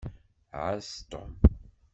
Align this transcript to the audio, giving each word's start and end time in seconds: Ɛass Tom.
Ɛass 0.63 0.89
Tom. 1.11 1.31